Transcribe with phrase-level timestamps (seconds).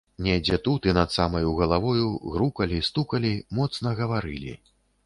[0.27, 4.53] Недзе тут і над самаю галавою грукалі, стукалі, моцна гаварылі.